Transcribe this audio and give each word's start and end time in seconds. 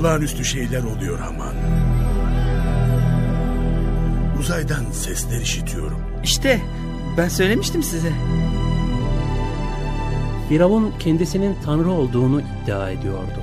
Olağanüstü 0.00 0.44
şeyler 0.44 0.82
oluyor 0.82 1.18
Haman. 1.18 1.54
Uzaydan 4.40 4.84
sesler 4.92 5.40
işitiyorum. 5.40 6.00
İşte 6.24 6.60
ben 7.16 7.28
söylemiştim 7.28 7.82
size. 7.82 8.12
Firavun 10.48 10.92
kendisinin 10.98 11.56
tanrı 11.64 11.90
olduğunu 11.90 12.40
iddia 12.40 12.90
ediyordu. 12.90 13.40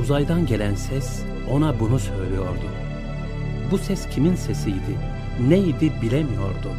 Uzaydan 0.00 0.46
gelen 0.46 0.74
ses 0.74 1.22
ona 1.50 1.80
bunu 1.80 1.98
söylüyordu. 1.98 2.66
Bu 3.70 3.78
ses 3.78 4.08
kimin 4.08 4.36
sesiydi, 4.36 4.98
neydi 5.48 5.92
bilemiyordu. 6.02 6.70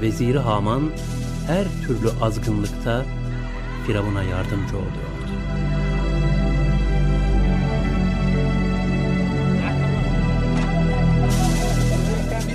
Veziri 0.00 0.38
Haman 0.38 0.90
her 1.46 1.64
türlü 1.86 2.10
azgınlıkta 2.20 3.04
Firavun'a 3.86 4.22
yardımcı 4.22 4.76
oluyordu. 4.76 5.11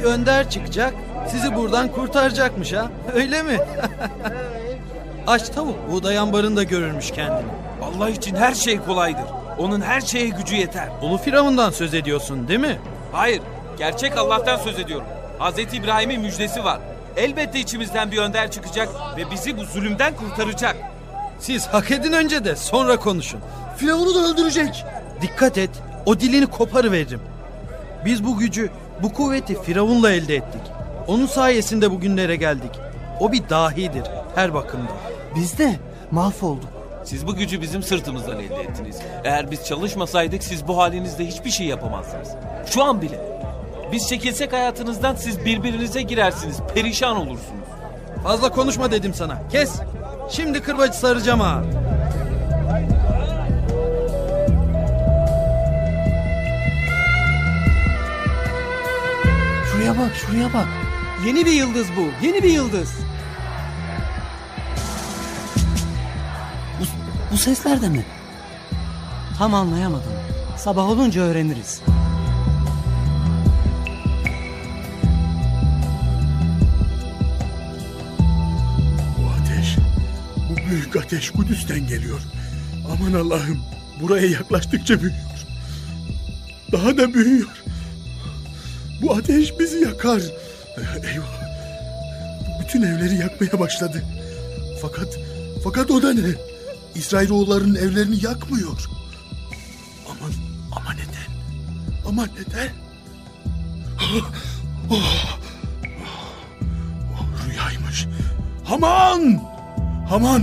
Önder 0.08 0.50
çıkacak, 0.50 0.94
sizi 1.28 1.56
buradan 1.56 1.88
kurtaracakmış 1.92 2.74
ha. 2.74 2.88
Öyle 3.14 3.44
mi? 3.44 3.58
Aç 5.28 5.50
tavuk 5.50 5.92
buğday 5.92 6.18
ambarında 6.18 6.64
görürmüş 6.64 7.12
kendini. 7.12 7.52
Allah 7.82 8.10
için 8.10 8.36
her 8.36 8.54
şey 8.54 8.80
kolaydır. 8.80 9.26
Onun 9.58 9.82
her 9.82 10.02
şeye 10.02 10.28
gücü 10.30 10.56
yeter. 10.56 10.90
Ulu 11.02 11.18
Firavun'dan 11.18 11.70
söz 11.70 11.94
ediyorsun 11.94 12.48
değil 12.48 12.60
mi? 12.60 12.80
Hayır, 13.12 13.42
gerçek 13.78 14.18
Allah'tan 14.18 14.58
söz 14.58 14.80
ediyorum. 14.80 15.08
Hazreti 15.40 15.78
İbrahim'in 15.78 16.22
müjdesi 16.22 16.64
var. 16.64 16.80
Elbette 17.18 17.60
içimizden 17.60 18.12
bir 18.12 18.18
önder 18.18 18.52
çıkacak 18.52 18.90
ve 19.18 19.32
bizi 19.32 19.58
bu 19.58 19.64
zulümden 19.64 20.16
kurtaracak. 20.16 20.76
Siz 21.40 21.68
hak 21.68 21.92
edin 21.92 22.14
önce 22.14 22.46
de 22.46 22.55
sonra 22.55 22.98
konuşun. 22.98 23.40
Firavun'u 23.77 24.16
da 24.16 24.20
öldürecek. 24.20 24.86
Dikkat 25.21 25.58
et, 25.58 25.70
o 26.05 26.20
dilini 26.20 26.48
koparıveririm. 26.48 27.21
Biz 28.05 28.26
bu 28.26 28.38
gücü, 28.38 28.70
bu 29.03 29.13
kuvveti 29.13 29.62
Firavun'la 29.62 30.12
elde 30.12 30.35
ettik. 30.35 30.62
Onun 31.07 31.26
sayesinde 31.26 31.91
bugünlere 31.91 32.35
geldik. 32.35 32.71
O 33.20 33.31
bir 33.31 33.49
dahidir 33.49 34.03
her 34.35 34.53
bakımda. 34.53 34.91
Biz 35.35 35.57
de 35.57 35.76
mahvolduk. 36.12 36.70
Siz 37.03 37.27
bu 37.27 37.35
gücü 37.35 37.62
bizim 37.62 37.84
sırtımızdan 37.84 38.40
elde 38.40 38.62
ettiniz. 38.62 38.98
Eğer 39.23 39.51
biz 39.51 39.65
çalışmasaydık 39.65 40.43
siz 40.43 40.68
bu 40.68 40.77
halinizde 40.77 41.25
hiçbir 41.25 41.49
şey 41.49 41.68
yapamazdınız. 41.68 42.29
Şu 42.65 42.84
an 42.84 43.01
bile. 43.01 43.20
Biz 43.91 44.07
çekilsek 44.07 44.53
hayatınızdan 44.53 45.15
siz 45.15 45.45
birbirinize 45.45 46.01
girersiniz, 46.01 46.57
perişan 46.75 47.18
olursunuz. 47.18 47.68
Fazla 48.23 48.49
konuşma 48.49 48.91
dedim 48.91 49.13
sana. 49.13 49.48
Kes. 49.51 49.71
Şimdi 50.29 50.62
kırbacı 50.62 50.98
saracağım 50.98 51.40
ha. 51.40 51.63
Şuraya 59.88 60.05
bak, 60.05 60.16
şuraya 60.16 60.54
bak. 60.54 60.68
Yeni 61.26 61.46
bir 61.46 61.52
yıldız 61.52 61.88
bu. 61.98 62.26
Yeni 62.26 62.43
bir 62.43 62.49
yıldız. 62.49 62.90
Bu, 66.80 66.84
bu 67.31 67.38
sesler 67.38 67.81
de 67.81 67.90
mi? 67.90 68.06
Tam 69.38 69.53
anlayamadım. 69.53 70.12
Sabah 70.58 70.90
olunca 70.90 71.22
öğreniriz. 71.22 71.81
Bu 79.18 79.30
ateş, 79.41 79.78
bu 80.50 80.69
büyük 80.69 80.96
ateş 80.96 81.30
Kudüs'ten 81.30 81.88
geliyor. 81.88 82.22
Aman 82.94 83.13
Allah'ım, 83.13 83.59
buraya 84.02 84.28
yaklaştıkça 84.28 85.02
büyüyor. 85.02 85.22
Daha 86.72 86.98
da 86.98 87.14
büyüyor. 87.14 87.64
Bu 89.02 89.13
ateş 89.16 89.59
bizi 89.59 89.80
yakar. 89.84 90.22
Eyvah. 90.78 91.47
Bütün 92.62 92.81
evleri 92.81 93.16
yakmaya 93.16 93.59
başladı. 93.59 94.03
Fakat, 94.81 95.08
fakat 95.63 95.91
o 95.91 96.02
da 96.02 96.13
ne? 96.13 96.35
İsrailoğullarının 96.96 97.75
evlerini 97.75 98.25
yakmıyor. 98.25 98.90
Aman, 100.09 100.31
ama 100.72 100.94
neden? 100.94 101.31
Ama 102.07 102.25
neden? 102.25 102.69
Oh, 104.00 104.31
oh, 104.91 105.40
oh, 107.19 107.47
rüyaymış. 107.47 108.07
Haman! 108.63 109.41
Haman! 110.09 110.41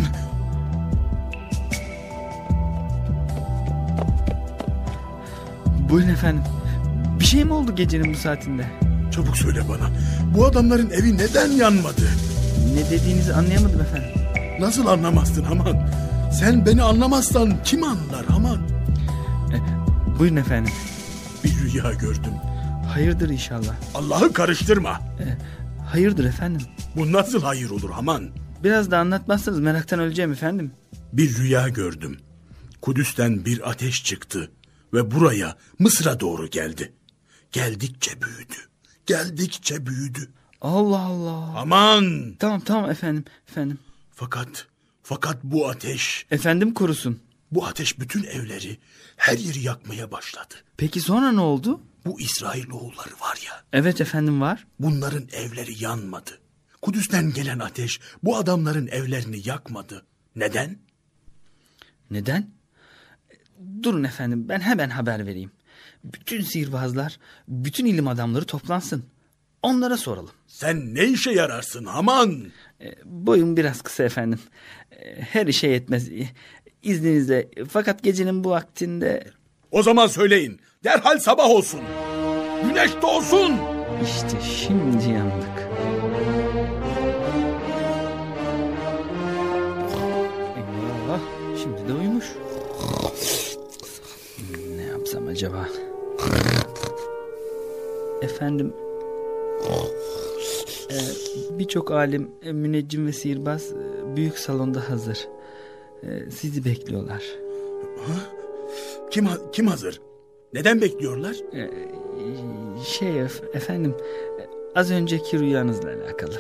Buyurun 5.88 6.08
efendim. 6.08 6.53
Şey 7.34 7.44
mi 7.44 7.52
oldu 7.52 7.74
gecenin 7.74 8.14
bu 8.14 8.18
saatinde? 8.18 8.66
Çabuk 9.12 9.36
söyle 9.36 9.60
bana. 9.68 9.90
Bu 10.34 10.46
adamların 10.46 10.90
evi 10.90 11.18
neden 11.18 11.50
yanmadı? 11.50 12.08
Ne 12.74 12.90
dediğinizi 12.90 13.34
anlayamadım 13.34 13.80
efendim. 13.80 14.10
Nasıl 14.60 14.86
anlamazsın 14.86 15.44
Haman? 15.44 15.88
Sen 16.40 16.66
beni 16.66 16.82
anlamazsan 16.82 17.62
kim 17.64 17.84
anlar 17.84 18.26
Haman? 18.26 18.58
Buyurun 20.18 20.36
efendim. 20.36 20.72
Bir 21.44 21.50
rüya 21.50 21.92
gördüm. 21.92 22.32
Hayırdır 22.88 23.28
inşallah. 23.28 23.74
Allah'ı 23.94 24.32
karıştırma. 24.32 25.00
Hayırdır 25.86 26.24
efendim. 26.24 26.66
Bu 26.96 27.12
nasıl 27.12 27.42
hayır 27.42 27.70
olur 27.70 27.90
Haman? 27.90 28.30
Biraz 28.64 28.90
da 28.90 28.98
anlatmazsanız 28.98 29.60
meraktan 29.60 30.00
öleceğim 30.00 30.32
efendim. 30.32 30.72
Bir 31.12 31.36
rüya 31.36 31.68
gördüm. 31.68 32.18
Kudüs'ten 32.82 33.44
bir 33.44 33.70
ateş 33.70 34.04
çıktı 34.04 34.50
ve 34.92 35.10
buraya 35.10 35.56
Mısır'a 35.78 36.20
doğru 36.20 36.50
geldi. 36.50 36.92
Geldikçe 37.54 38.22
büyüdü. 38.22 38.54
Geldikçe 39.06 39.86
büyüdü. 39.86 40.30
Allah 40.60 41.00
Allah. 41.00 41.58
Aman! 41.60 42.34
Tamam 42.38 42.60
tamam 42.60 42.90
efendim. 42.90 43.24
Efendim. 43.48 43.78
Fakat 44.10 44.66
fakat 45.02 45.44
bu 45.44 45.68
ateş, 45.68 46.26
Efendim 46.30 46.74
korusun. 46.74 47.20
bu 47.50 47.66
ateş 47.66 48.00
bütün 48.00 48.22
evleri, 48.24 48.78
her 49.16 49.38
yeri 49.38 49.60
yakmaya 49.60 50.10
başladı. 50.12 50.54
Peki 50.76 51.00
sonra 51.00 51.32
ne 51.32 51.40
oldu? 51.40 51.80
Bu 52.06 52.20
İsrailoğulları 52.20 53.14
var 53.20 53.38
ya, 53.46 53.62
Evet 53.72 54.00
efendim 54.00 54.40
var. 54.40 54.66
bunların 54.80 55.28
evleri 55.32 55.82
yanmadı. 55.84 56.38
Kudüs'ten 56.82 57.32
gelen 57.32 57.58
ateş 57.58 58.00
bu 58.22 58.36
adamların 58.36 58.86
evlerini 58.86 59.48
yakmadı. 59.48 60.06
Neden? 60.36 60.78
Neden? 62.10 62.50
Durun 63.82 64.04
efendim 64.04 64.48
ben 64.48 64.60
hemen 64.60 64.90
haber 64.90 65.26
vereyim. 65.26 65.50
Bütün 66.04 66.40
sihirbazlar, 66.40 67.18
bütün 67.48 67.86
ilim 67.86 68.08
adamları 68.08 68.44
toplansın. 68.44 69.04
Onlara 69.62 69.96
soralım. 69.96 70.30
Sen 70.46 70.94
ne 70.94 71.04
işe 71.04 71.30
yararsın 71.30 71.84
Haman? 71.84 72.44
E, 72.80 72.94
boyum 73.04 73.56
biraz 73.56 73.82
kısa 73.82 74.02
efendim. 74.04 74.38
E, 74.90 75.20
her 75.22 75.46
işe 75.46 75.66
yetmez. 75.68 76.08
E, 76.08 76.28
İzninizle. 76.82 77.48
Fakat 77.68 78.02
gecenin 78.02 78.44
bu 78.44 78.50
vaktinde 78.50 79.24
O 79.70 79.82
zaman 79.82 80.06
söyleyin. 80.06 80.60
Derhal 80.84 81.18
sabah 81.18 81.50
olsun. 81.50 81.80
Güneş 82.64 82.90
doğsun. 83.02 83.52
işte 84.04 84.38
şimdi 84.66 85.10
yandık. 85.12 85.68
Eyvah 90.56 91.20
şimdi 91.62 91.88
de 91.88 91.92
uyumuş. 91.92 92.24
Ne 94.76 94.82
yapsam 94.82 95.26
acaba? 95.28 95.68
Efendim 98.24 98.72
e, 100.90 100.96
birçok 101.58 101.90
alim, 101.90 102.30
e, 102.42 102.52
müneccim 102.52 103.06
ve 103.06 103.12
sihirbaz 103.12 103.72
e, 103.72 104.16
büyük 104.16 104.38
salonda 104.38 104.90
hazır. 104.90 105.28
E, 106.02 106.30
sizi 106.30 106.64
bekliyorlar. 106.64 107.22
Kim 109.10 109.26
ha- 109.26 109.38
kim 109.52 109.66
hazır? 109.66 110.00
Neden 110.54 110.80
bekliyorlar? 110.80 111.36
E, 111.52 111.70
şey 112.84 113.08
ef- 113.08 113.56
efendim 113.56 113.94
e, 114.40 114.42
az 114.78 114.90
önceki 114.90 115.38
rüyanızla 115.38 115.88
alakalı. 115.88 116.34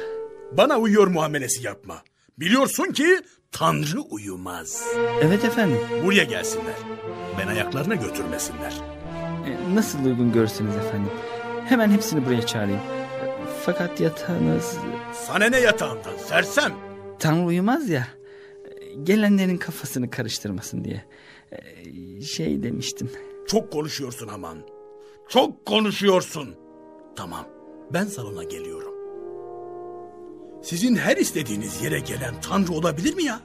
Bana 0.52 0.78
uyuyor 0.78 1.06
muamelesi 1.06 1.66
yapma. 1.66 2.02
Biliyorsun 2.38 2.92
ki 2.92 3.06
Tanrı 3.52 4.00
uyumaz. 4.10 4.84
Evet 5.22 5.44
efendim. 5.44 5.78
Buraya 6.04 6.24
gelsinler. 6.24 6.74
Ben 7.38 7.46
ayaklarına 7.48 7.94
götürmesinler. 7.94 8.72
E, 9.46 9.74
nasıl 9.74 10.04
uygun 10.04 10.32
görürseniz 10.32 10.76
efendim. 10.76 11.10
Hemen 11.68 11.90
hepsini 11.90 12.26
buraya 12.26 12.46
çağırayım. 12.46 12.80
Fakat 13.64 14.00
yatağınız 14.00 14.76
Sana 15.12 15.44
ne 15.46 15.60
yatağından 15.60 16.16
sersem? 16.28 16.72
Tanrı 17.18 17.44
uyumaz 17.46 17.88
ya. 17.88 18.08
Gelenlerin 19.02 19.56
kafasını 19.56 20.10
karıştırmasın 20.10 20.84
diye. 20.84 21.04
E, 21.52 22.20
Şey 22.20 22.62
demiştim. 22.62 23.10
Çok 23.48 23.72
konuşuyorsun 23.72 24.28
Haman. 24.28 24.58
Çok 25.28 25.66
konuşuyorsun. 25.66 26.54
Tamam, 27.16 27.46
ben 27.92 28.04
salona 28.04 28.44
geliyorum. 28.44 28.94
Sizin 30.62 30.96
her 30.96 31.16
istediğiniz 31.16 31.82
yere 31.82 31.98
gelen 32.00 32.34
Tanrı 32.40 32.72
olabilir 32.72 33.14
mi 33.14 33.24
ya? 33.24 33.40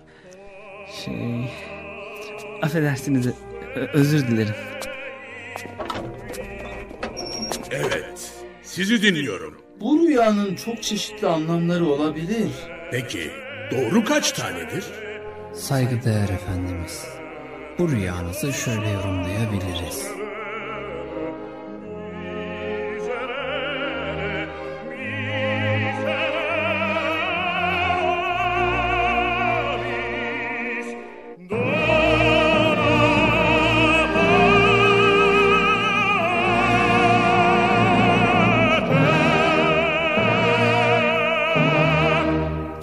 Şey... 1.05 1.49
Affedersiniz 2.61 3.27
özür 3.93 4.27
dilerim. 4.27 4.55
Evet, 7.71 8.31
sizi 8.63 9.01
dinliyorum. 9.01 9.61
Bu 9.79 9.99
rüyanın 9.99 10.55
çok 10.55 10.83
çeşitli 10.83 11.27
anlamları 11.27 11.85
olabilir. 11.85 12.49
Peki, 12.91 13.31
doğru 13.71 14.03
kaç 14.05 14.31
tanedir? 14.31 14.85
Saygıdeğer 15.53 16.29
efendimiz. 16.29 17.05
Bu 17.79 17.91
rüyanızı 17.91 18.53
şöyle 18.53 18.89
yorumlayabiliriz. 18.89 20.07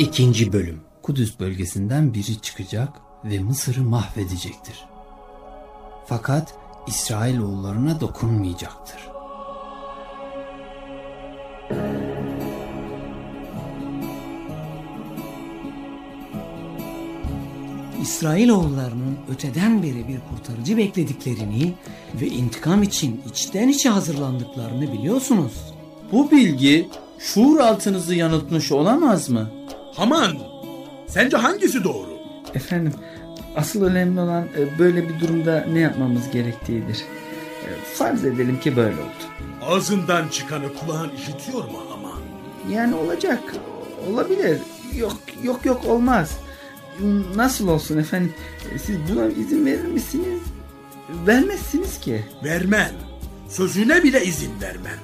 İkinci 0.06 0.52
bölüm. 0.52 0.80
Kudüs 1.02 1.40
bölgesinden 1.40 2.14
biri 2.14 2.40
çıkacak 2.40 2.88
ve 3.24 3.38
Mısır'ı 3.38 3.82
mahvedecektir. 3.82 4.84
Fakat 6.06 6.54
İsrailoğullarına 6.86 8.00
dokunmayacaktır. 8.00 8.98
İsrailoğullarının 18.02 19.18
öteden 19.28 19.82
beri 19.82 20.08
bir 20.08 20.18
kurtarıcı 20.30 20.76
beklediklerini 20.76 21.74
ve 22.20 22.26
intikam 22.26 22.82
için 22.82 23.22
içten 23.30 23.68
içe 23.68 23.88
hazırlandıklarını 23.88 24.92
biliyorsunuz. 24.92 25.74
Bu 26.12 26.30
bilgi 26.30 26.88
şuur 27.18 27.60
altınızı 27.60 28.14
yanıltmış 28.14 28.72
olamaz 28.72 29.28
mı? 29.28 29.65
Haman, 29.96 30.36
sence 31.08 31.36
hangisi 31.36 31.84
doğru? 31.84 32.18
Efendim, 32.54 32.92
asıl 33.56 33.82
önemli 33.82 34.20
olan 34.20 34.44
e, 34.58 34.78
böyle 34.78 35.08
bir 35.08 35.20
durumda 35.20 35.66
ne 35.72 35.78
yapmamız 35.80 36.30
gerektiğidir. 36.30 36.96
E, 37.62 37.68
Farz 37.94 38.24
edelim 38.24 38.60
ki 38.60 38.76
böyle 38.76 38.96
oldu. 38.96 39.24
Ağzından 39.62 40.28
çıkanı 40.28 40.74
kulağın 40.74 41.10
işitiyor 41.16 41.64
mu 41.64 41.78
Haman? 41.88 42.20
Yani 42.70 42.94
olacak, 42.94 43.40
olabilir. 44.12 44.58
Yok, 44.96 45.16
yok, 45.42 45.64
yok 45.66 45.84
olmaz. 45.84 46.38
Nasıl 47.36 47.68
olsun 47.68 47.98
efendim? 47.98 48.34
E, 48.74 48.78
Siz 48.78 48.96
buna 49.12 49.26
izin 49.26 49.66
verir 49.66 49.84
misiniz? 49.84 50.40
Vermezsiniz 51.26 52.00
ki. 52.00 52.24
Vermem. 52.44 52.90
Sözüne 53.48 54.02
bile 54.02 54.24
izin 54.24 54.52
vermem. 54.62 54.98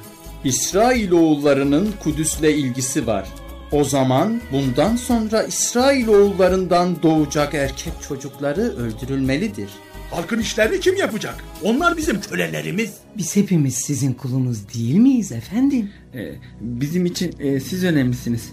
İsrailoğullarının 0.44 1.94
Kudüs'le 2.02 2.42
ilgisi 2.42 3.06
var. 3.06 3.28
O 3.72 3.84
zaman 3.84 4.40
bundan 4.52 4.96
sonra 4.96 5.42
İsrailoğullarından 5.42 7.02
doğacak 7.02 7.54
erkek 7.54 7.92
çocukları 8.08 8.60
öldürülmelidir. 8.60 9.68
Halkın 10.10 10.38
işlerini 10.38 10.80
kim 10.80 10.96
yapacak? 10.96 11.34
Onlar 11.62 11.96
bizim 11.96 12.20
kölelerimiz. 12.20 12.90
Biz 13.16 13.36
hepimiz 13.36 13.74
sizin 13.74 14.12
kulunuz 14.12 14.74
değil 14.74 14.94
miyiz 14.96 15.32
efendim? 15.32 15.90
E, 16.14 16.32
Bizim 16.60 17.06
için 17.06 17.34
e, 17.40 17.60
siz 17.60 17.84
önemlisiniz. 17.84 18.52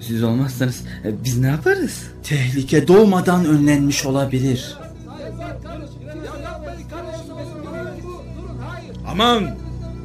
Siz 0.00 0.22
olmazsanız 0.22 0.82
e, 1.04 1.24
biz 1.24 1.38
ne 1.38 1.46
yaparız? 1.46 2.02
Tehlike 2.22 2.88
doğmadan 2.88 3.44
önlenmiş 3.44 4.06
olabilir. 4.06 4.78
Aman, 9.08 9.56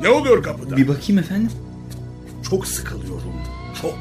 ne 0.02 0.10
oluyor 0.10 0.44
kapıda? 0.44 0.78
Bir 0.78 0.88
bakayım 0.88 1.20
efendim. 1.20 1.52
Çok 2.50 2.68
sıkılıyorum, 2.68 3.34
çok. 3.82 3.96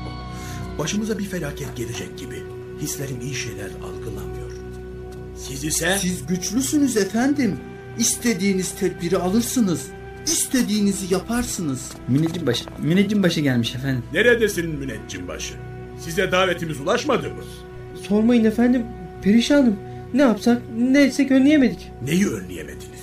Başımıza 0.78 1.18
bir 1.18 1.24
felaket 1.24 1.76
gelecek 1.76 2.18
gibi. 2.18 2.42
Hislerim 2.80 3.20
iyi 3.22 3.34
şeyler 3.34 3.66
algılamıyor. 3.66 4.52
Siz 5.36 5.64
ise... 5.64 5.98
Siz 6.00 6.26
güçlüsünüz 6.26 6.96
efendim. 6.96 7.56
İstediğiniz 7.98 8.74
tedbiri 8.74 9.16
alırsınız. 9.16 9.86
İstediğinizi 10.26 11.14
yaparsınız. 11.14 11.90
Müneccim 12.08 12.46
başı, 12.46 12.64
müneccim 12.82 13.22
başı 13.22 13.40
gelmiş 13.40 13.74
efendim. 13.74 14.02
Neredesin 14.12 14.70
müneccim 14.70 15.28
başı? 15.28 15.54
Size 16.00 16.32
davetimiz 16.32 16.80
ulaşmadı 16.80 17.28
mı? 17.28 17.42
Sormayın 18.08 18.44
efendim. 18.44 18.82
Perişanım. 19.22 19.76
Ne 20.14 20.22
yapsak 20.22 20.62
ne 20.78 21.02
etsek 21.02 21.30
önleyemedik. 21.30 21.90
Neyi 22.04 22.28
önleyemediniz? 22.28 23.02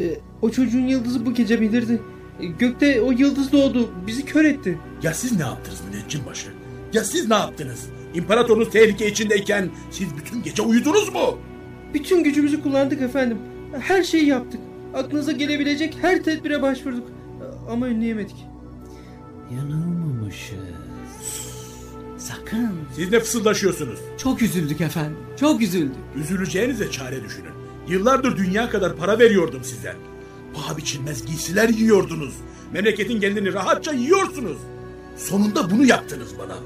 Ee, 0.00 0.18
o 0.42 0.50
çocuğun 0.50 0.86
yıldızı 0.86 1.26
bu 1.26 1.34
gece 1.34 1.60
bildirdi. 1.60 2.00
Ee, 2.40 2.46
gökte 2.46 3.00
o 3.00 3.12
yıldız 3.12 3.52
doğdu. 3.52 3.90
Bizi 4.06 4.24
kör 4.24 4.44
etti. 4.44 4.78
Ya 5.02 5.14
siz 5.14 5.32
ne 5.32 5.42
yaptınız 5.42 5.78
müneccim 5.90 6.20
başı? 6.26 6.48
Ya 6.92 7.04
siz 7.04 7.28
ne 7.28 7.34
yaptınız? 7.34 7.88
İmparatorunuz 8.14 8.70
tehlike 8.70 9.06
içindeyken 9.10 9.70
siz 9.90 10.08
bütün 10.16 10.42
gece 10.42 10.62
uyudunuz 10.62 11.08
mu? 11.12 11.38
Bütün 11.94 12.24
gücümüzü 12.24 12.62
kullandık 12.62 13.02
efendim. 13.02 13.38
Her 13.80 14.02
şeyi 14.02 14.26
yaptık. 14.26 14.60
Aklınıza 14.94 15.32
gelebilecek 15.32 15.96
her 16.00 16.22
tedbire 16.24 16.62
başvurduk. 16.62 17.08
Ama 17.70 17.86
önleyemedik. 17.86 18.36
Yanılmamışız. 19.56 20.58
Sakın. 22.18 22.70
Siz 22.96 23.10
ne 23.12 23.20
fısıldaşıyorsunuz? 23.20 23.98
Çok 24.18 24.42
üzüldük 24.42 24.80
efendim. 24.80 25.16
Çok 25.40 25.62
üzüldük. 25.62 25.96
Üzüleceğinize 26.16 26.90
çare 26.90 27.24
düşünün. 27.24 27.52
Yıllardır 27.88 28.36
dünya 28.36 28.70
kadar 28.70 28.96
para 28.96 29.18
veriyordum 29.18 29.64
size. 29.64 29.96
Paha 30.54 30.76
biçilmez 30.76 31.26
giysiler 31.26 31.68
yiyordunuz. 31.68 32.34
Memleketin 32.72 33.20
gelini 33.20 33.52
rahatça 33.52 33.92
yiyorsunuz. 33.92 34.58
Sonunda 35.18 35.70
bunu 35.70 35.84
yaptınız 35.84 36.38
bana. 36.38 36.56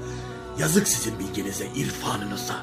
Yazık 0.59 0.87
sizin 0.87 1.19
bilginize, 1.19 1.65
irfanınıza. 1.75 2.53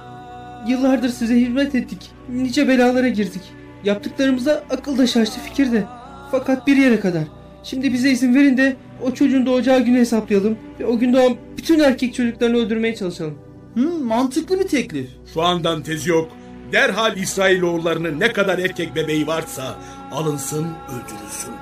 Yıllardır 0.69 1.08
size 1.08 1.34
hizmet 1.34 1.75
ettik. 1.75 2.10
Nice 2.28 2.69
belalara 2.69 3.08
girdik. 3.08 3.42
Yaptıklarımıza 3.84 4.64
akıl 4.70 4.98
da 4.98 5.06
şaştı 5.06 5.40
fikir 5.40 5.72
de. 5.72 5.84
Fakat 6.31 6.66
bir 6.66 6.76
yere 6.76 7.00
kadar. 7.00 7.22
Şimdi 7.62 7.92
bize 7.92 8.10
izin 8.10 8.34
verin 8.34 8.56
de 8.56 8.76
o 9.02 9.14
çocuğun 9.14 9.46
doğacağı 9.46 9.81
günü 9.81 9.98
hesaplayalım. 9.98 10.58
Ve 10.81 10.87
o 10.87 10.98
gün 10.98 11.12
doğan 11.12 11.37
bütün 11.58 11.81
erkek 11.81 12.14
çocuklarını 12.14 12.56
öldürmeye 12.56 12.96
çalışalım. 12.96 13.38
Hı, 13.75 13.98
mantıklı 14.04 14.60
bir 14.60 14.69
teklif. 14.69 15.10
Şu 15.34 15.43
andan 15.43 15.82
tezi 15.82 16.10
yok. 16.10 16.31
Derhal 16.72 17.17
İsrailoğullarının 17.17 18.20
ne 18.20 18.32
kadar 18.32 18.58
erkek 18.58 18.96
bebeği 18.96 19.26
varsa 19.26 19.79
alınsın, 20.12 20.67
öldürülsün. 20.88 21.55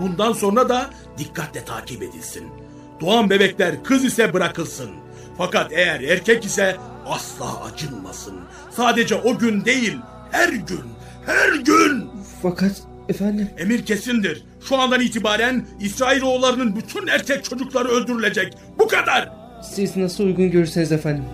Bundan 0.00 0.32
sonra 0.32 0.68
da 0.68 0.90
dikkatle 1.18 1.64
takip 1.64 2.02
edilsin. 2.02 2.44
Doğan 3.04 3.30
bebekler 3.30 3.84
kız 3.84 4.04
ise 4.04 4.32
bırakılsın. 4.32 4.90
Fakat 5.38 5.72
eğer 5.72 6.00
erkek 6.00 6.44
ise 6.44 6.76
asla 7.06 7.64
acınmasın. 7.64 8.34
Sadece 8.70 9.14
o 9.14 9.38
gün 9.38 9.64
değil, 9.64 9.96
her 10.30 10.48
gün, 10.48 10.84
her 11.26 11.54
gün. 11.54 12.10
Fakat 12.42 12.82
efendim 13.08 13.48
Emir 13.58 13.86
kesindir. 13.86 14.44
Şu 14.68 14.76
andan 14.76 15.00
itibaren 15.00 15.66
İsrailoğullarının 15.80 16.76
bütün 16.76 17.06
erkek 17.06 17.44
çocukları 17.44 17.88
öldürülecek. 17.88 18.52
Bu 18.78 18.88
kadar. 18.88 19.32
siz 19.74 19.96
nasıl 19.96 20.24
uygun 20.24 20.50
görürseniz 20.50 20.92
efendim. 20.92 21.24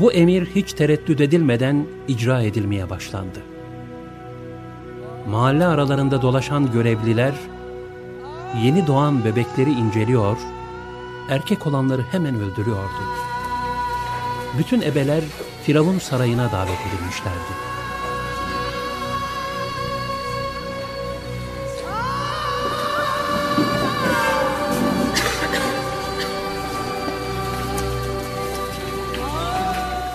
Bu 0.00 0.12
emir 0.12 0.46
hiç 0.54 0.72
tereddüt 0.72 1.20
edilmeden 1.20 1.86
icra 2.08 2.42
edilmeye 2.42 2.90
başlandı. 2.90 3.38
Mahalle 5.30 5.66
aralarında 5.66 6.22
dolaşan 6.22 6.72
görevliler 6.72 7.34
yeni 8.62 8.86
doğan 8.86 9.24
bebekleri 9.24 9.70
inceliyor, 9.72 10.36
erkek 11.28 11.66
olanları 11.66 12.02
hemen 12.10 12.34
öldürüyordu. 12.34 13.02
Bütün 14.58 14.80
ebeler 14.80 15.24
Firavun 15.62 15.98
sarayına 15.98 16.52
davet 16.52 16.78
edilmişlerdi. 16.88 17.52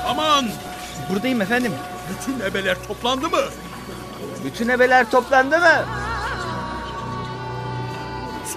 Aman! 0.08 0.46
Buradayım 1.10 1.42
efendim. 1.42 1.72
Bütün 2.10 2.40
ebeler 2.40 2.78
toplandı 2.88 3.30
mı? 3.30 3.42
Bütün 4.46 4.70
ebeler 4.70 5.12
toplandı 5.12 5.60
mı? 5.60 5.86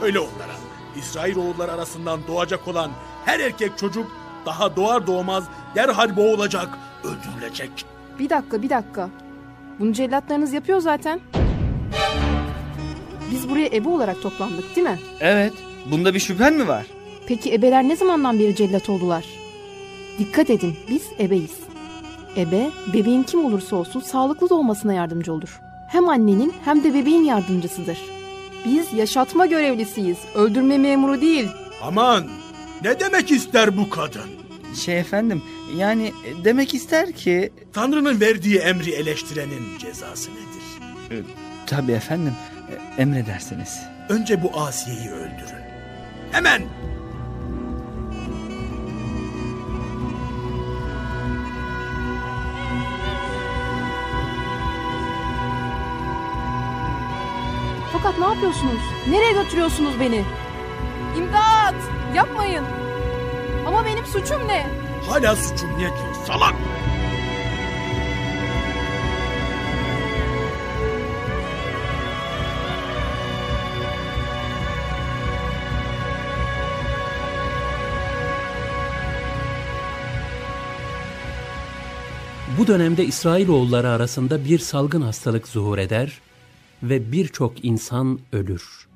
Söyle 0.01 0.19
onlara. 0.21 0.55
İsrailoğulları 0.97 1.73
arasından 1.73 2.21
doğacak 2.29 2.69
olan 2.69 2.91
her 3.25 3.41
erkek 3.41 3.79
çocuk 3.79 4.07
daha 4.47 4.77
doğar 4.77 5.07
doğmaz 5.07 5.45
derhal 5.75 6.17
boğulacak, 6.17 6.69
öldürülecek. 7.05 7.71
Bir 8.19 8.31
dakika 8.31 8.63
bir 8.63 8.71
dakika. 8.71 9.09
Bunu 9.79 9.93
cellatlarınız 9.93 10.53
yapıyor 10.53 10.81
zaten. 10.81 11.21
Biz 13.31 13.51
buraya 13.51 13.67
ebe 13.67 13.89
olarak 13.89 14.23
toplandık 14.23 14.77
değil 14.77 14.87
mi? 14.87 14.99
Evet. 15.21 15.53
Bunda 15.91 16.15
bir 16.15 16.21
şüphen 16.21 16.55
mi 16.55 16.69
var? 16.69 16.87
Peki 17.27 17.55
ebeler 17.55 17.83
ne 17.89 17.97
zamandan 17.97 18.39
beri 18.39 18.57
cellat 18.57 18.89
oldular? 18.91 19.25
Dikkat 20.19 20.51
edin 20.51 20.77
biz 20.91 21.03
ebeyiz. 21.21 21.57
Ebe 22.37 22.71
bebeğin 22.95 23.23
kim 23.23 23.45
olursa 23.45 23.77
olsun 23.77 24.01
sağlıklı 24.01 24.51
doğmasına 24.51 24.95
yardımcı 24.95 25.33
olur. 25.33 25.61
Hem 25.89 26.09
annenin 26.09 26.53
hem 26.65 26.85
de 26.85 26.95
bebeğin 26.95 27.25
yardımcısıdır. 27.25 27.99
Biz 28.65 28.93
yaşatma 28.93 29.47
görevlisiyiz. 29.47 30.19
Öldürme 30.35 30.79
memuru 30.79 31.21
değil. 31.21 31.49
Aman 31.83 32.27
ne 32.85 33.01
demek 33.01 33.31
ister 33.31 33.77
bu 33.77 33.91
kadın? 33.91 34.31
Şey 34.75 34.99
efendim 35.01 35.43
yani 35.77 36.13
demek 36.45 36.75
ister 36.75 37.13
ki... 37.13 37.53
Tanrı'nın 37.73 38.21
verdiği 38.21 38.59
emri 38.59 38.91
eleştirenin 38.91 39.79
cezası 39.79 40.31
nedir? 40.31 41.25
Tabii 41.67 41.93
efendim 41.93 42.33
emredersiniz. 42.99 43.81
Önce 44.09 44.43
bu 44.43 44.61
Asiye'yi 44.61 45.11
öldürün. 45.11 45.65
Hemen! 46.33 46.63
Fakat 58.09 58.21
ne 58.21 58.35
yapıyorsunuz? 58.35 58.83
Nereye 59.11 59.33
götürüyorsunuz 59.33 60.01
beni? 60.01 60.25
İmdat! 61.19 61.75
Yapmayın! 62.15 62.65
Ama 63.67 63.85
benim 63.85 64.07
suçum 64.07 64.49
ne? 64.49 64.67
Hala 65.09 65.37
suçum 65.37 65.73
ne 65.75 65.79
diyor 65.79 66.15
salak? 66.27 66.55
Bu 82.59 82.67
dönemde 82.67 83.05
İsrailoğulları 83.05 83.89
arasında 83.89 84.45
bir 84.45 84.59
salgın 84.59 85.03
hastalık 85.03 85.49
zuhur 85.49 85.79
eder 85.79 86.21
ve 86.83 87.13
birçok 87.13 87.65
insan 87.65 88.19
ölür. 88.33 88.89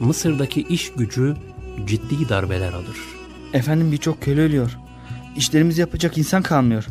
Mısır'daki 0.00 0.62
iş 0.62 0.92
gücü 0.92 1.36
ciddi 1.86 2.28
darbeler 2.28 2.72
alır. 2.72 2.96
Efendim 3.52 3.92
birçok 3.92 4.22
köle 4.22 4.40
ölüyor. 4.40 4.78
İşlerimizi 5.36 5.80
yapacak 5.80 6.18
insan 6.18 6.42
kalmıyor. 6.42 6.86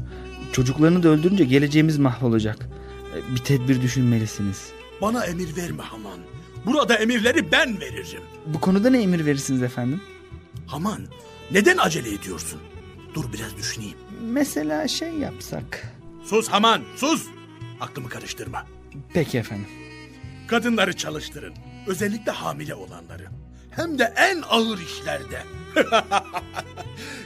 Çocuklarını 0.52 1.04
da 1.04 1.10
öldürünce 1.10 1.44
geleceğimiz 1.44 1.98
mahvolacak. 1.98 2.70
Bir 3.36 3.40
tedbir 3.40 3.82
düşünmelisiniz. 3.82 4.70
Bana 5.02 5.26
emir 5.26 5.56
verme 5.56 5.84
Haman. 5.84 6.20
Burada 6.66 6.96
emirleri 6.96 7.52
ben 7.52 7.80
veririm. 7.82 8.22
Bu 8.46 8.60
konuda 8.62 8.90
ne 8.90 9.02
emir 9.02 9.26
verirsiniz 9.26 9.64
efendim? 9.64 10.02
Haman 10.68 11.02
neden 11.52 11.78
acele 11.78 12.14
ediyorsun? 12.14 12.60
Dur 13.14 13.26
biraz 13.34 13.58
düşüneyim. 13.58 13.98
Mesela 14.24 14.88
şey 14.88 15.14
yapsak. 15.14 15.94
Sus 16.24 16.48
Haman 16.48 16.82
sus. 16.96 17.28
Aklımı 17.80 18.10
karıştırma. 18.10 18.66
Peki 19.14 19.38
efendim. 19.38 19.68
Kadınları 20.48 20.94
çalıştırın. 20.96 21.54
Özellikle 21.88 22.32
hamile 22.32 22.76
olanları. 22.76 23.28
Hem 23.72 24.00
de 24.00 24.14
en 24.18 24.42
ağır 24.50 24.80
işlerde. 24.80 25.44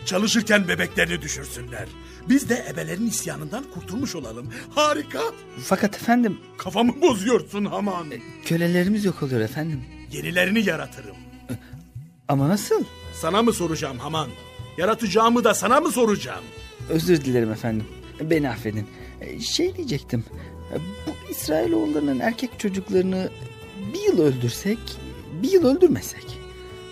Çalışırken 0.05 0.67
bebeklerini 0.67 1.21
düşürsünler. 1.21 1.87
Biz 2.29 2.49
de 2.49 2.65
ebelerin 2.69 3.07
isyanından 3.07 3.63
kurtulmuş 3.73 4.15
olalım. 4.15 4.53
Harika. 4.75 5.21
Fakat 5.63 5.95
efendim... 5.95 6.37
Kafamı 6.57 7.01
bozuyorsun 7.01 7.65
Haman. 7.65 8.07
Kölelerimiz 8.45 9.05
yok 9.05 9.23
oluyor 9.23 9.41
efendim. 9.41 9.81
Yenilerini 10.11 10.69
yaratırım. 10.69 11.15
Ama 12.27 12.49
nasıl? 12.49 12.83
Sana 13.13 13.41
mı 13.41 13.53
soracağım 13.53 13.99
Haman? 13.99 14.29
Yaratacağımı 14.77 15.43
da 15.43 15.53
sana 15.53 15.79
mı 15.79 15.91
soracağım? 15.91 16.43
Özür 16.89 17.25
dilerim 17.25 17.51
efendim. 17.51 17.87
Beni 18.21 18.49
affedin. 18.49 18.87
Şey 19.41 19.75
diyecektim. 19.75 20.23
Bu 21.07 21.31
İsrailoğullarının 21.31 22.19
erkek 22.19 22.59
çocuklarını 22.59 23.29
bir 23.93 24.01
yıl 24.01 24.21
öldürsek, 24.21 24.79
bir 25.43 25.51
yıl 25.51 25.65
öldürmesek. 25.65 26.39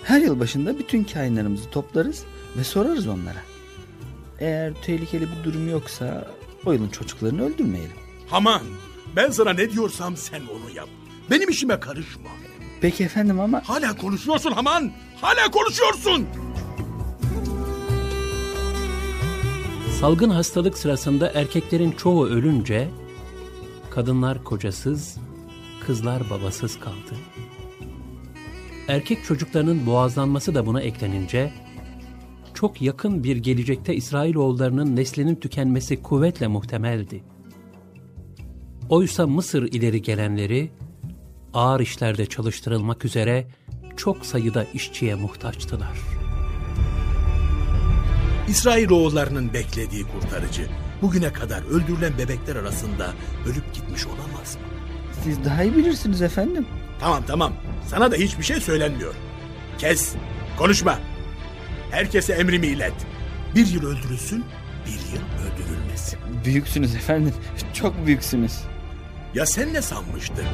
Her 0.02 0.20
yıl 0.20 0.40
başında 0.40 0.78
bütün 0.78 1.04
kainlarımızı 1.04 1.70
toplarız 1.70 2.24
ve 2.56 2.64
sorarız 2.64 3.08
onlara. 3.08 3.42
Eğer 4.38 4.72
tehlikeli 4.82 5.22
bir 5.22 5.44
durum 5.44 5.70
yoksa 5.70 6.28
o 6.66 6.72
yılın 6.72 6.88
çocuklarını 6.88 7.44
öldürmeyelim. 7.44 7.96
Haman 8.26 8.62
ben 9.16 9.30
sana 9.30 9.52
ne 9.52 9.70
diyorsam 9.70 10.16
sen 10.16 10.40
onu 10.40 10.76
yap. 10.76 10.88
Benim 11.30 11.48
işime 11.48 11.80
karışma. 11.80 12.30
Peki 12.80 13.04
efendim 13.04 13.40
ama... 13.40 13.62
Hala 13.64 13.96
konuşuyorsun 13.96 14.52
Haman. 14.52 14.92
Hala 15.20 15.50
konuşuyorsun. 15.50 16.26
Salgın 20.00 20.30
hastalık 20.30 20.78
sırasında 20.78 21.30
erkeklerin 21.34 21.92
çoğu 21.92 22.26
ölünce 22.26 22.88
kadınlar 23.94 24.44
kocasız, 24.44 25.16
kızlar 25.86 26.30
babasız 26.30 26.80
kaldı. 26.80 27.14
Erkek 28.88 29.24
çocuklarının 29.24 29.86
boğazlanması 29.86 30.54
da 30.54 30.66
buna 30.66 30.80
eklenince 30.80 31.52
çok 32.54 32.82
yakın 32.82 33.24
bir 33.24 33.36
gelecekte 33.36 33.94
İsrailoğullarının 33.94 34.96
neslinin 34.96 35.34
tükenmesi 35.34 36.02
kuvvetle 36.02 36.46
muhtemeldi. 36.46 37.22
Oysa 38.88 39.26
Mısır 39.26 39.62
ileri 39.62 40.02
gelenleri 40.02 40.70
ağır 41.54 41.80
işlerde 41.80 42.26
çalıştırılmak 42.26 43.04
üzere 43.04 43.48
çok 43.96 44.26
sayıda 44.26 44.64
işçiye 44.64 45.14
muhtaçtılar. 45.14 45.98
İsrailoğullarının 48.48 49.52
beklediği 49.52 50.04
kurtarıcı 50.04 50.68
bugüne 51.02 51.32
kadar 51.32 51.62
öldürülen 51.62 52.18
bebekler 52.18 52.56
arasında 52.56 53.12
ölüp 53.46 53.74
gitmiş 53.74 54.06
olamaz 54.06 54.56
mı? 54.56 54.62
Siz 55.24 55.44
daha 55.44 55.62
iyi 55.62 55.76
bilirsiniz 55.76 56.22
efendim. 56.22 56.66
Tamam 57.00 57.22
tamam. 57.26 57.52
Sana 57.86 58.12
da 58.12 58.16
hiçbir 58.16 58.44
şey 58.44 58.60
söylenmiyor. 58.60 59.14
Kes. 59.78 60.14
Konuşma. 60.58 60.98
Herkese 61.90 62.32
emrimi 62.32 62.66
ilet. 62.66 62.94
Bir 63.54 63.66
yıl 63.66 63.86
öldürülsün, 63.86 64.44
bir 64.86 64.92
yıl 65.16 65.22
öldürülmesin. 65.44 66.18
Büyüksünüz 66.44 66.94
efendim. 66.94 67.34
Çok 67.74 68.06
büyüksünüz. 68.06 68.52
Ya 69.34 69.46
sen 69.46 69.72
ne 69.74 69.82
sanmıştın? 69.82 70.44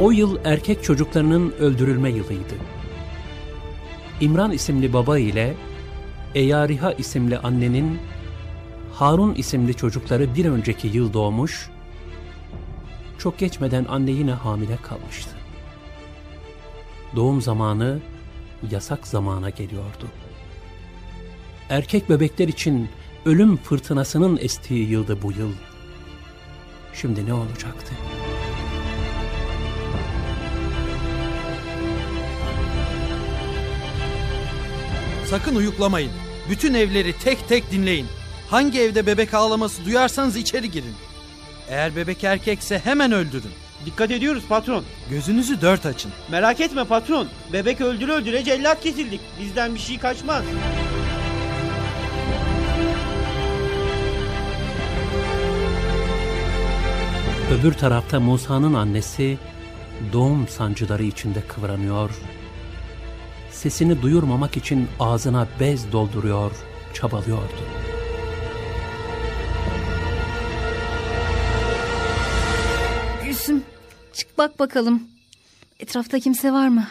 O 0.00 0.10
yıl 0.10 0.38
erkek 0.44 0.84
çocuklarının 0.84 1.52
öldürülme 1.58 2.10
yılıydı. 2.10 2.54
İmran 4.22 4.52
isimli 4.52 4.92
baba 4.92 5.18
ile 5.18 5.54
Eyariha 6.34 6.92
isimli 6.92 7.38
annenin 7.38 7.98
Harun 8.92 9.34
isimli 9.34 9.74
çocukları 9.74 10.34
bir 10.34 10.44
önceki 10.44 10.88
yıl 10.88 11.12
doğmuş, 11.12 11.70
çok 13.18 13.38
geçmeden 13.38 13.84
anne 13.84 14.10
yine 14.10 14.32
hamile 14.32 14.76
kalmıştı. 14.76 15.30
Doğum 17.16 17.42
zamanı 17.42 17.98
yasak 18.70 19.06
zamana 19.06 19.50
geliyordu. 19.50 20.06
Erkek 21.68 22.10
bebekler 22.10 22.48
için 22.48 22.88
ölüm 23.24 23.56
fırtınasının 23.56 24.38
estiği 24.42 24.88
yıldı 24.88 25.22
bu 25.22 25.32
yıl. 25.32 25.52
Şimdi 26.94 27.26
ne 27.26 27.34
olacaktı? 27.34 27.94
Sakın 35.32 35.56
uyuklamayın. 35.56 36.12
Bütün 36.50 36.74
evleri 36.74 37.12
tek 37.12 37.48
tek 37.48 37.70
dinleyin. 37.70 38.06
Hangi 38.50 38.80
evde 38.80 39.06
bebek 39.06 39.34
ağlaması 39.34 39.84
duyarsanız 39.84 40.36
içeri 40.36 40.70
girin. 40.70 40.94
Eğer 41.68 41.96
bebek 41.96 42.24
erkekse 42.24 42.78
hemen 42.78 43.12
öldürün. 43.12 43.50
Dikkat 43.86 44.10
ediyoruz 44.10 44.44
patron. 44.48 44.84
Gözünüzü 45.10 45.60
dört 45.60 45.86
açın. 45.86 46.12
Merak 46.30 46.60
etme 46.60 46.84
patron. 46.84 47.28
Bebek 47.52 47.80
öldüre 47.80 48.12
öldüre 48.12 48.44
cellat 48.44 48.80
kesildik. 48.80 49.20
Bizden 49.40 49.74
bir 49.74 49.80
şey 49.80 49.98
kaçmaz. 49.98 50.44
Öbür 57.52 57.72
tarafta 57.72 58.20
Musa'nın 58.20 58.74
annesi 58.74 59.38
doğum 60.12 60.48
sancıları 60.48 61.02
içinde 61.02 61.40
kıvranıyor. 61.40 62.10
Sesini 63.62 64.02
duyurmamak 64.02 64.56
için 64.56 64.88
ağzına 65.00 65.48
bez 65.60 65.92
dolduruyor, 65.92 66.52
çabalıyordu. 66.94 67.62
Gülsüm 73.24 73.62
çık 74.12 74.38
bak 74.38 74.58
bakalım. 74.58 75.02
Etrafta 75.80 76.20
kimse 76.20 76.52
var 76.52 76.68
mı? 76.68 76.86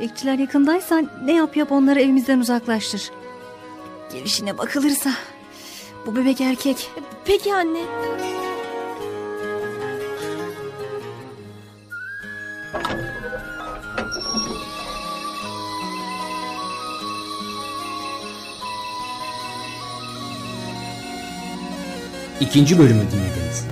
Bekçiler 0.00 0.38
yakındaysa 0.38 1.02
ne 1.24 1.34
yap 1.34 1.56
yap 1.56 1.72
onları 1.72 2.00
evimizden 2.00 2.38
uzaklaştır. 2.38 3.10
Gelişine 4.12 4.58
bakılırsa 4.58 5.10
bu 6.06 6.16
bebek 6.16 6.40
erkek. 6.40 6.90
Peki 7.24 7.54
anne. 7.54 7.80
İkinci 22.40 22.78
bölümü 22.78 23.02
dinlediniz. 23.12 23.64